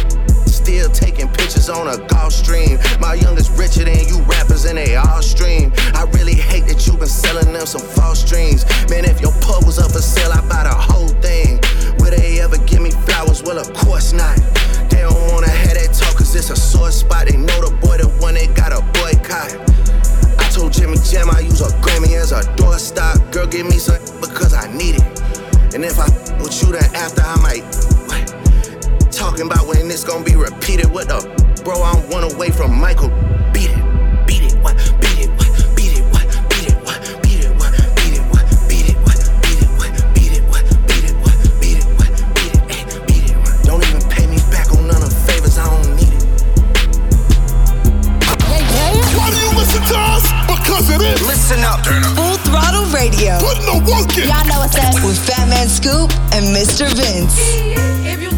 [0.59, 2.77] Still taking pictures on a Gulfstream.
[3.01, 5.73] My youngest richer than you rappers, and they all stream.
[5.95, 8.67] I really hate that you been selling them some false dreams.
[8.91, 11.61] Man, if your pub was up for sale, I'd buy the whole thing.
[11.99, 13.43] Will they ever give me flowers?
[13.43, 14.37] Well, of course not.
[14.91, 17.29] They don't wanna have that talk, cause it's a sore spot.
[17.29, 19.55] They know the boy, the one they got a boycott.
[20.43, 23.31] I told Jimmy Jam I use a Grammy as a doorstop.
[23.33, 25.07] Girl, give me some because I need it.
[25.73, 26.11] And if I
[26.43, 27.97] with you, then after I might.
[29.29, 29.37] What?
[29.37, 30.91] Talking about when this gonna be repeated.
[30.91, 31.20] What the?
[31.62, 33.11] Bro, I'm one away from Michael.
[33.53, 34.74] Beat it, beat it, what?
[35.05, 35.53] Beat it, what?
[35.76, 36.24] Beat it, what?
[36.49, 36.97] Beat it, what?
[37.20, 37.76] Beat it, what?
[38.01, 38.41] Beat it, what?
[38.72, 39.20] Beat it, what?
[39.45, 39.85] Beat it, what?
[40.16, 40.64] Beat it, what?
[40.89, 41.37] Beat it, what?
[41.61, 42.09] Beat it, what?
[42.41, 43.53] Beat it, ay, beat it, what?
[43.68, 46.24] Don't even pay me back on none of favors, I don't need it.
[49.12, 50.24] Why do you listen to us?
[50.49, 51.20] Because it is.
[51.29, 51.85] Listen up.
[52.16, 53.37] Full throttle radio.
[53.45, 54.24] Put no work in.
[54.24, 54.97] Y'all know what's up.
[55.05, 56.89] With Fatman Scoop and Mr.
[56.97, 57.37] Vince.
[57.37, 58.31] If you see me and you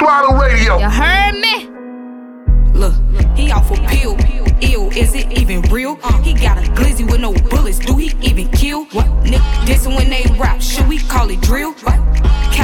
[0.00, 0.78] throttle radio.
[0.78, 1.68] You heard me?
[2.72, 2.94] Look,
[3.36, 4.16] he off a pill.
[4.62, 5.96] Ew, is it even real?
[6.22, 7.78] He got a glizzy with no bullets.
[7.78, 8.86] Do he even kill?
[8.86, 9.06] What?
[9.24, 10.62] Nick dissing when they rap.
[10.62, 11.72] Should we call it drill?
[11.84, 12.00] What?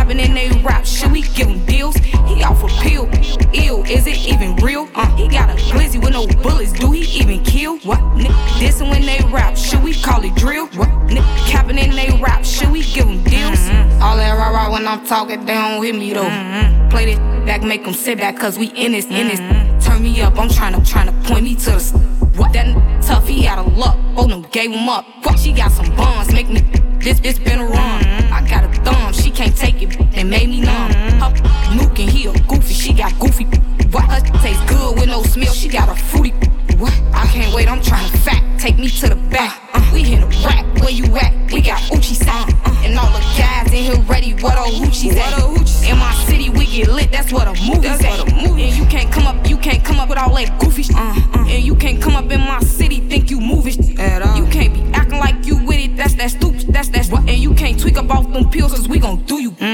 [0.07, 0.87] Capping in they rap.
[0.87, 1.97] Should we give him deals?
[1.97, 3.09] He off a pill.
[3.53, 4.89] Ew, is it even real?
[4.95, 6.71] Uh, he got a glizzy with no bullets.
[6.71, 7.79] Do he even kill?
[7.79, 8.01] What?
[8.15, 8.31] Nick
[8.61, 9.57] dissing when they rap.
[9.57, 10.69] Should we call it drill?
[10.77, 10.89] What?
[11.07, 12.45] Nick capping in they rap.
[12.45, 13.59] Should we give him deals?
[13.59, 14.01] Mm-hmm.
[14.01, 16.23] All that rah rah when I'm talking, they don't hit me though.
[16.23, 16.89] Mm-hmm.
[16.89, 19.41] Play this back, make them sit back, cause we in this, in this.
[19.41, 19.79] Mm-hmm.
[19.81, 22.26] Turn me up, I'm tryna, tryna point me to the.
[22.37, 22.53] What?
[22.53, 23.97] That n- tough, he out of luck.
[24.17, 25.07] Oh no, gave him up.
[25.23, 25.39] What?
[25.39, 26.61] She got some bonds, make me.
[27.01, 28.05] This, this been a run.
[28.33, 30.93] I got a thumb, she can't take it, they made me numb.
[30.93, 31.31] Her
[31.73, 33.45] nuking, he a goofy, she got goofy.
[33.91, 34.05] What?
[34.05, 36.35] Her taste good with no smell, she got a fruity.
[36.79, 36.93] What?
[37.15, 38.43] I can't wait, I'm tryna fat.
[38.61, 39.61] Take me to the back.
[39.73, 41.33] Uh, we in a rap, where you at?
[41.51, 42.53] We got Uchi sound.
[42.65, 45.89] Uh, and all the guys in here ready, what a hoochies at?
[45.89, 48.31] In my city, we get lit, that's what a movie's at.
[48.31, 50.97] And you can't come up, you can't come up with all that goofy shit.
[50.97, 51.47] Uh, uh.
[51.49, 54.37] And you can't come up in my city, think you moving at all.
[54.37, 57.11] You can't be acting like you with it, that's that stupid, that's that.
[57.11, 59.51] And you can't tweak up off them pills, cause we gon' do you.
[59.53, 59.65] He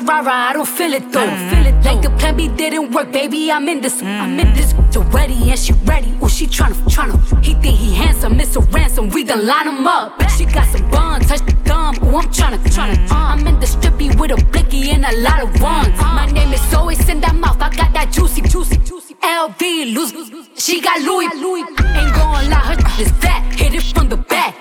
[0.00, 1.26] that rah rah, I don't feel it though.
[1.26, 1.50] Mm.
[1.50, 3.50] Feel it like the plan B didn't work, baby.
[3.52, 4.20] I'm in this, mm.
[4.20, 4.74] I'm in this.
[4.90, 6.16] So ready and she ready.
[6.20, 7.44] Oh, she tryna, tryna.
[7.44, 8.60] He think he handsome, Mr.
[8.72, 9.08] Ransom.
[9.10, 10.20] We done line him up.
[10.36, 11.96] She got some buns, touch the thumb.
[12.02, 12.94] Oh, I'm tryna, tryna.
[12.94, 13.10] Mm.
[13.10, 15.98] Uh, I'm in the strippy with a blicky and a lot of ones.
[15.98, 16.14] Uh.
[16.14, 17.60] My name is always in that mouth.
[17.60, 19.14] I got that juicy, juicy, juicy.
[19.22, 20.12] LV, loose.
[20.54, 21.26] She got Louis.
[21.26, 23.42] Ain't gonna lie, her is fat.
[23.54, 24.59] Hit it from the back.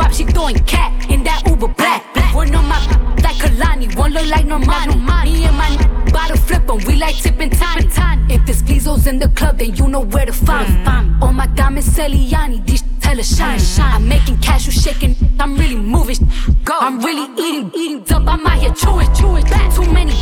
[0.00, 2.02] WAP, she throwing cat in that Uber black.
[2.34, 2.78] One on my
[3.22, 5.24] like Kalani, one look like Normani.
[5.24, 5.70] Me and my
[6.10, 7.86] bottle flippin', we like tipping tiny.
[8.32, 11.18] If there's Flizos in the club, then you know where to find me.
[11.20, 13.58] Oh my diamonds, Celiani, these tell her shine.
[13.58, 13.94] shine.
[13.94, 15.16] I'm making cash, you shaking.
[15.38, 16.18] I'm really moving.
[16.64, 16.76] Go.
[16.78, 18.26] I'm really eating, eating up.
[18.26, 19.44] I'm out here chewing, chewing.
[19.74, 20.12] Too many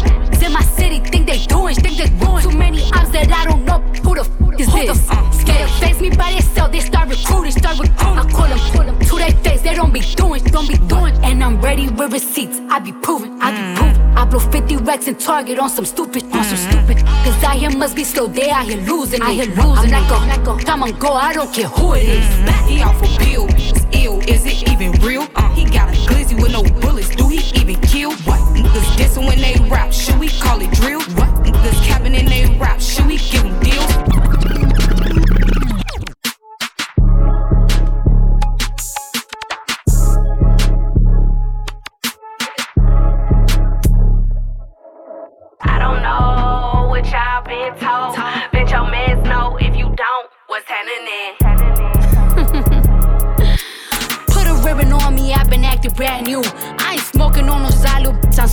[0.48, 2.42] in my city think they doing, think they ruin.
[2.42, 4.24] Too many odds that I don't know who the.
[4.38, 5.06] Who the is this?
[5.40, 8.18] Scared face me by themselves, they start recruiting, start recruiting.
[8.18, 11.14] I call them, pull them to their face, they don't be doing, don't be doing.
[11.22, 13.76] And I'm ready with receipts, I be proving, I be mm.
[13.76, 14.02] proving.
[14.18, 16.70] I blow 50 racks and target on some stupid, on some mm.
[16.70, 16.96] stupid.
[17.24, 19.92] Cause I here must be slow, they out here losing, I here losing.
[19.92, 22.24] I go, I go, time on go, I don't care who it is.
[22.24, 22.67] Mm.
[22.68, 23.50] He off for pills,
[23.92, 25.26] ill, is it even real?
[25.34, 28.12] Uh, he got a glizzy with no bullets, do he even kill?
[28.28, 28.40] What?
[28.54, 30.97] Niggas dissing when they rap, should we call it drill?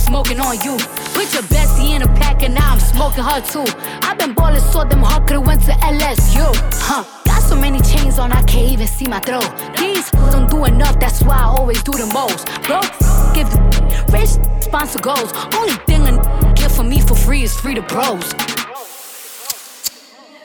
[0.06, 0.76] Smoking on you.
[1.14, 3.66] Put your bestie in a pack and now I'm smoking her too.
[4.02, 6.46] I've been ballin' so them hard could've went to LSU.
[6.88, 7.04] Huh.
[7.24, 9.50] Got so many chains on, I can't even see my throat.
[9.76, 12.46] These don't do enough, that's why I always do the most.
[12.62, 12.80] Bro,
[13.34, 13.60] give the
[14.12, 14.32] rich
[14.62, 15.32] sponsor goals.
[15.54, 18.32] Only thing a get for me for free is free to bros.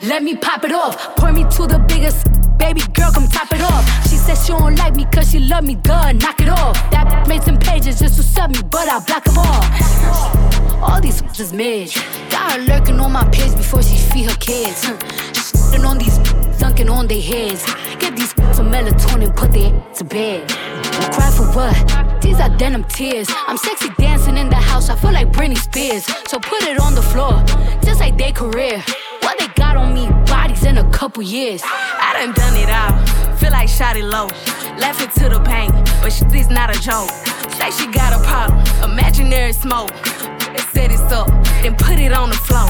[0.02, 2.41] Let me pop it off, pour me to the biggest.
[2.62, 3.84] Baby girl, come top it off.
[4.08, 6.76] She said she don't like me cause she love me, duh, knock it off.
[6.92, 10.84] That made some pages just to sub me, but I block them all.
[10.84, 11.92] All these is mid.
[12.30, 14.86] Got her lurking on my page before she feed her kids.
[15.34, 16.18] Shitting on these
[16.60, 17.66] dunking on their heads.
[17.98, 20.52] Get these some melatonin, put their to bed.
[20.52, 22.22] I Cry for what?
[22.22, 23.28] These are denim tears.
[23.48, 26.06] I'm sexy dancing in the house, I feel like Britney Spears.
[26.28, 27.44] So put it on the floor,
[27.84, 28.84] just like their career.
[29.22, 31.62] What they got on me, bodies in a couple years.
[31.64, 33.38] I done done it all.
[33.38, 34.28] Feel like shot it low.
[35.02, 35.72] It to the pain,
[36.04, 37.10] but shit is not a joke.
[37.58, 38.62] Say she got a problem,
[38.92, 39.90] imaginary smoke.
[40.74, 41.28] Set it up,
[41.64, 42.70] then put it on the floor.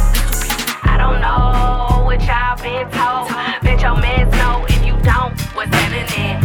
[0.84, 3.28] I don't know what y'all been told.
[3.64, 6.40] Bet your mans know if you don't, what's happening,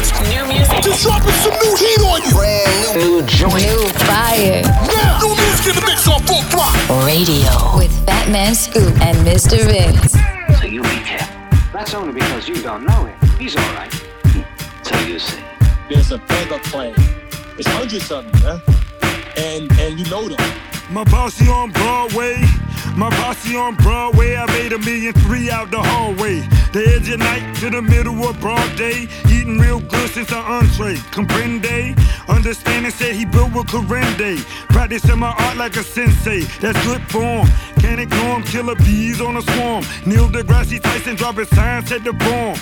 [0.00, 0.82] New music.
[0.82, 2.32] just dropping some new heat on you.
[2.32, 3.54] Brand new, new joint.
[3.54, 4.62] New fire.
[4.62, 7.04] Now, new music in the mix on full throttle.
[7.04, 7.52] Radio.
[7.76, 9.60] With Fatman Scoop and Mr.
[9.68, 10.12] Vince.
[10.58, 11.36] So you be careful.
[11.72, 13.18] That's only because you don't know him.
[13.38, 13.92] He's all right.
[14.82, 15.42] So you see.
[15.88, 16.94] There's a bigger clan.
[17.58, 18.58] It's hundreds of them, huh?
[19.36, 20.69] And and you know them.
[20.90, 22.36] My bossy on Broadway.
[22.96, 24.34] My bossy on Broadway.
[24.34, 26.40] I made a million three out the hallway.
[26.72, 29.06] The edge of night to the middle of broad day.
[29.26, 30.96] Eating real good since the entree.
[31.12, 31.96] Comprende?
[32.28, 34.38] Understanding said he built with Corrende.
[34.68, 36.40] Practicing my art like a sensei.
[36.60, 37.46] That's good form.
[37.78, 38.42] Can't ignore him.
[38.42, 39.84] Killer bees on a swarm.
[40.06, 42.58] Neil deGrasse Tyson dropping science at the bomb.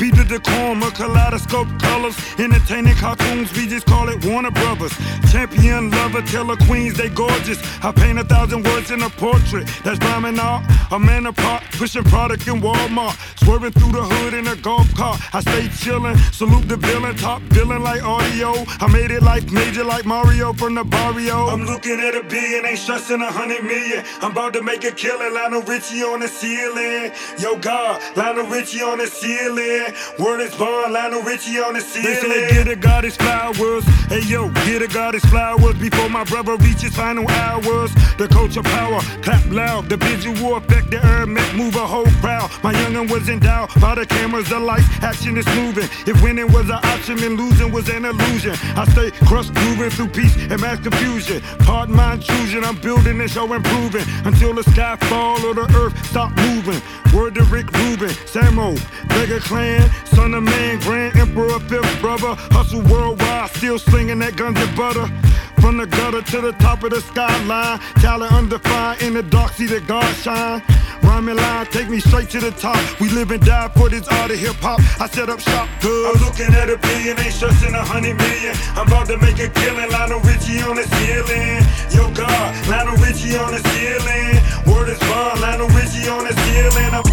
[0.00, 2.16] Beat the decorum, a kaleidoscope colors.
[2.38, 4.96] Entertaining cartoons, we just call it Warner Brothers.
[5.30, 7.60] Champion lover, tell the queens they gorgeous.
[7.82, 9.68] I paint a thousand words in a portrait.
[9.84, 10.64] That's rhyming art.
[10.90, 13.16] A man apart, pushing product in Walmart.
[13.38, 15.20] Swerving through the hood in a golf cart.
[15.34, 18.52] I stay chillin', salute the villain, top villain like audio.
[18.80, 21.46] I made it like major like Mario from the barrio.
[21.46, 24.04] I'm looking at a billion, ain't stressing a hundred million.
[24.20, 27.12] I'm about to make a killing, Lionel Richie on the ceiling.
[27.38, 29.94] Yo, God, Lionel Richie on the ceiling.
[30.18, 32.30] Word is born, Lionel Richie on the ceiling.
[32.30, 33.84] They say get a God his flowers.
[34.08, 37.24] Hey yo, get a God his flowers before my brother reaches final
[37.60, 37.92] hours.
[38.16, 39.88] The of power, clap loud.
[39.88, 42.50] The visual effect, the herb move a whole crowd.
[42.62, 45.88] My youngin' was endowed by the cameras, the lights, action is moving.
[46.06, 48.54] If winning was an option, then losing was an illusion.
[48.76, 51.42] I stay crushed, moving through peace and mass confusion.
[51.60, 55.94] Pardon my intrusion, I'm building and show improving until the sky fall or the earth
[56.06, 56.80] stop moving.
[57.14, 58.78] Word to Rick Rubin, Samo,
[59.12, 62.34] Vega Clan, son of man, Grand Emperor, fifth brother.
[62.52, 65.08] Hustle worldwide, still slinging that guns and butter.
[65.60, 67.78] From the gutter to the top of the skyline.
[68.00, 70.62] Talent undefined in the dark, see the God shine.
[71.02, 72.78] Rhyming line, take me straight to the top.
[73.00, 74.80] We live and die for this art of hip hop.
[75.00, 76.14] I set up shop good.
[76.14, 78.54] I'm looking at a billion, ain't stressing a hundred million.
[78.76, 79.90] I'm about to make a killing.
[79.90, 81.60] Lionel Richie on the ceiling.
[81.92, 84.40] Yo, God, Lionel Richie on the ceiling.
[84.66, 86.94] Word is bond, Lionel Richie on the ceiling.
[86.94, 87.04] I'm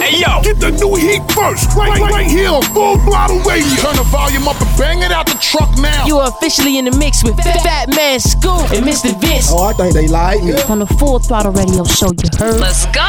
[0.00, 3.68] Hey yo, get the new heat first, right, right, right here on Full Throttle Radio.
[3.84, 6.06] Turn the volume up and bang it out the truck now.
[6.06, 7.62] You are officially in the mix with Fat
[7.96, 9.18] Man Scoop and Mr.
[9.20, 9.48] Vince.
[9.50, 10.52] Oh, I think they like me.
[10.68, 12.60] On the Full Throttle Radio Show, you heard?
[12.60, 13.00] Let's go.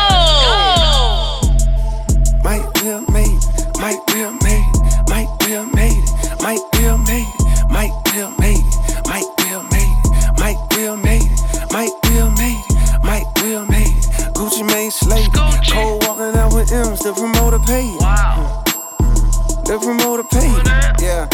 [2.44, 3.44] Might will made it,
[3.80, 8.58] might will made it, might will made it, might will made it, might will made
[8.58, 13.66] it, might will made it, might will made it, might will made it, might will
[13.66, 14.34] made it.
[14.34, 15.30] Gucci made slave.
[15.34, 18.00] Cold walking out with M's, the promoter paid.
[18.00, 18.64] Wow.
[19.66, 20.66] The promoter paid.
[21.02, 21.28] Yeah.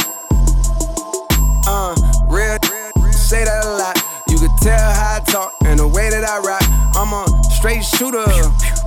[1.67, 2.16] Uh, real,
[3.27, 3.99] say that a lot.
[4.29, 6.63] You could tell how I talk and the way that I rock.
[6.95, 8.23] I'm a straight shooter,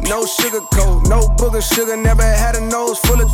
[0.08, 1.94] no sugar coat, no booger sugar.
[1.94, 3.28] Never had a nose full of.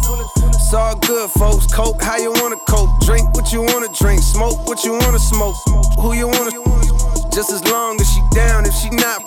[0.51, 1.71] It's all good, folks.
[1.71, 2.91] Coke, how you wanna cope?
[3.07, 5.55] Drink what you wanna drink, smoke what you wanna smoke.
[6.03, 6.51] Who you wanna?
[7.31, 9.23] Just as long as she down, if she not,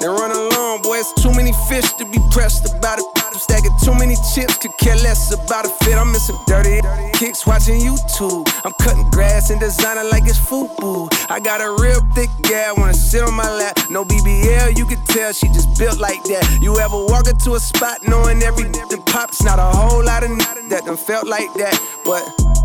[0.00, 0.98] then run along, boy.
[0.98, 3.04] It's too many fish to be pressed about it.
[3.16, 5.94] I'm stacking too many chips, could care less about a fit.
[5.94, 6.80] I'm missing dirty
[7.14, 8.48] kicks watching YouTube.
[8.64, 11.08] I'm cutting grass and designing like it's FUBU.
[11.30, 13.78] I got a real thick gal, wanna sit on my lap.
[13.90, 16.58] No BBL, you can tell she just built like that.
[16.62, 19.42] You ever walk into a spot knowing every the pops?
[19.42, 22.24] Not a whole lot of nada that done felt like that, but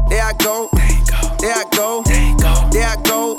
[0.09, 0.69] there I go.
[1.39, 2.03] There I go.
[2.71, 3.35] There I go.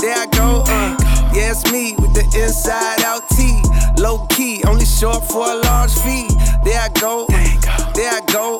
[0.00, 0.62] There I go.
[0.66, 1.05] Uh,
[1.36, 3.60] yeah, it's me with the inside out T.
[4.00, 6.28] Low key, only short for a large fee.
[6.64, 7.26] There I go.
[7.28, 8.58] There I go.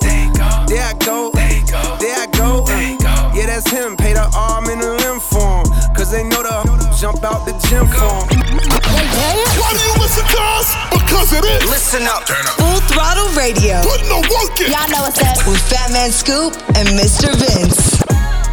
[0.68, 1.32] There I go.
[1.32, 2.64] There I go.
[3.32, 3.96] Yeah, that's him.
[3.96, 5.66] Pay the arm and the limb for him.
[5.96, 6.52] Cause they know the
[7.00, 8.44] jump out the gym for him.
[9.56, 10.68] Why do you listen to us?
[10.92, 11.64] Because it is.
[11.72, 12.28] Listen up.
[12.60, 13.80] Full Throttle Radio.
[13.88, 14.72] Putting the work in.
[14.72, 15.40] Y'all know what's up.
[15.48, 17.32] With Fatman Scoop and Mr.
[17.40, 18.04] Vince.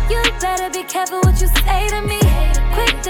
[0.10, 2.23] You better be careful what you say to me.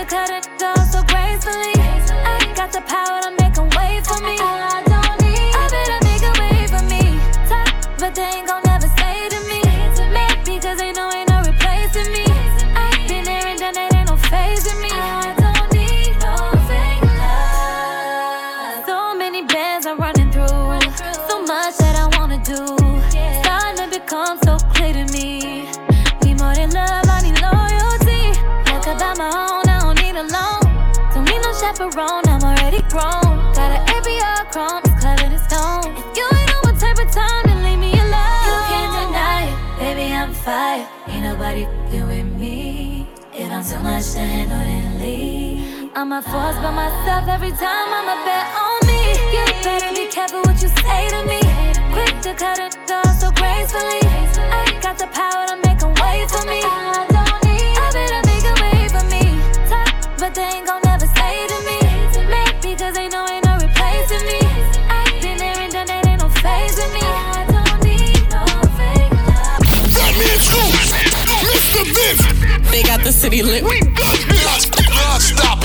[0.04, 1.72] Quick cut it off so gracefully.
[1.78, 3.43] I got the power to make
[46.14, 46.28] leave.
[46.28, 49.14] I'm a force by myself every time I'm a bet on me.
[49.34, 51.40] You better be careful what you say to me.
[51.94, 54.02] Quick to cut it off so gracefully.
[54.52, 56.62] I got the power to make 'em wait for me.
[56.64, 57.78] I don't need.
[57.78, 59.24] I better make 'em wait for me.
[59.70, 61.80] Talk, but they ain't gon' never say to me.
[62.30, 64.42] Mad because they know ain't no replacing me.
[64.90, 67.06] I've been there and done that, ain't no phasing me.
[67.38, 68.44] I don't need no
[68.78, 69.62] fake love.
[69.98, 70.74] Fatman Scoop.
[71.50, 71.84] Mr.
[71.96, 72.24] Vince.
[72.72, 73.64] They got the city lit.
[73.64, 74.33] We got this.
[74.33, 74.33] Non-stop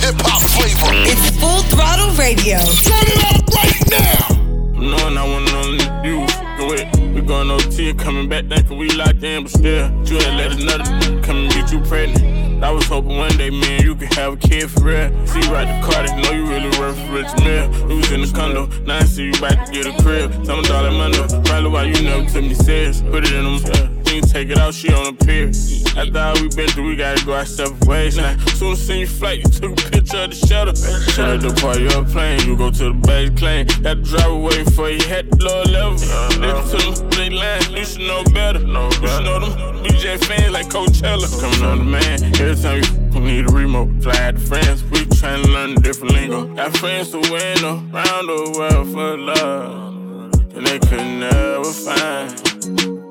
[0.09, 0.93] hip hop flavor.
[1.05, 2.59] It's Full Throttle Radio.
[2.89, 4.81] Turn it up right now.
[4.81, 7.15] Knowing I want to you fucking with.
[7.15, 10.53] We going OT and coming back thinking we locked in, but still, you ain't let
[10.53, 10.85] another
[11.23, 12.65] come and get you pregnant.
[12.65, 15.27] I was hoping one day, me and you could have a kid for real.
[15.27, 17.69] See you ride the car, they know you really worth a rich meal.
[17.87, 20.33] We was in the condo, now I see you about to get a crib.
[20.45, 23.03] Tell me dollar Mundo, probably why you never took me serious.
[23.03, 25.53] Put it in them, you take it out, she on a pier.
[25.99, 28.37] After all we been through, we gotta go our separate ways now.
[28.55, 30.77] Soon as seen you flight, you took a picture of the shelter.
[31.11, 33.67] Shut at the part your plane, you go to the base claim.
[33.83, 35.95] That to drive away before you had the lower level.
[35.95, 38.61] Listen to them, they lying, you should know better.
[38.61, 41.27] You should know them DJ fans like Coachella.
[41.41, 42.79] Coming on the man, every time
[43.13, 44.01] you need a remote.
[44.01, 46.47] Fly out to France, we trying to learn a different lingo.
[46.55, 50.55] Got friends to win around the world for love.
[50.55, 52.31] And they could never find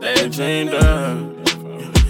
[0.01, 1.36] they dreamed of.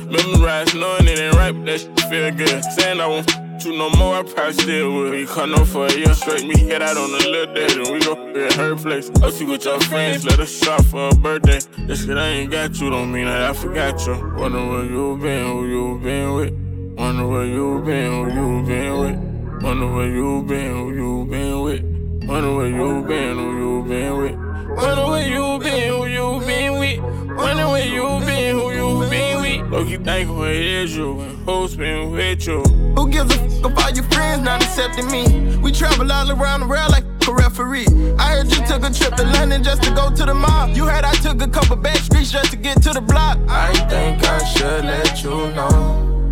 [0.10, 2.64] Memorize knowing it ain't right, but that shit feel good.
[2.64, 5.12] Saying I won't f- you no more, I probably still would.
[5.12, 7.92] We cut no for a year straight, me head out on a little day, then
[7.94, 8.14] we go
[8.46, 9.10] at her place.
[9.10, 11.60] Go see with your friends, let us shop for a birthday.
[11.88, 14.14] This shit I ain't got you, don't mean that I forgot you.
[14.38, 16.54] Wonder where you been, who you been with.
[16.98, 19.64] Wonder where you been, who you been with.
[19.64, 22.28] Wonder where you been, who you been with.
[22.30, 24.36] Wonder where you been, who you been with.
[24.78, 27.00] Wonder where you been, who you been with.
[27.38, 29.37] Wonder where you been, who you been with.
[29.70, 32.62] Look, you think where it is you and who's been with you.
[32.64, 35.58] Who gives a fuck about your friends not accepting me?
[35.58, 37.88] We travel all around the world like a referee.
[38.18, 40.70] I heard you took a trip to London just to go to the mall.
[40.70, 43.38] You heard I took a couple back streets just to get to the block.
[43.50, 46.32] I think I should let you know.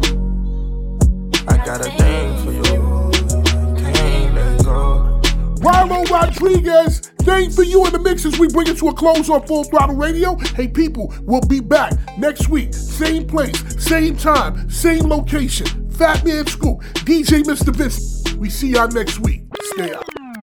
[1.49, 2.84] I got a thing for you.
[5.65, 9.31] Rylo Rodriguez, thing for you in the mix as we bring it to a close
[9.31, 10.35] on Full Throttle Radio.
[10.53, 12.71] Hey, people, we'll be back next week.
[12.71, 15.65] Same place, same time, same location.
[15.89, 17.75] Fatman Scoop, DJ Mr.
[17.75, 18.31] Vince.
[18.35, 19.41] We see y'all next week.
[19.73, 20.24] Stay out.